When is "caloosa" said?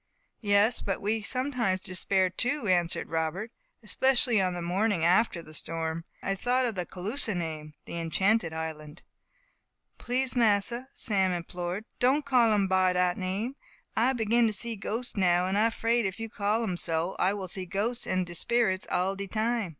6.87-7.35